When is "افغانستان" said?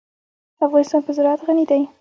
0.65-1.01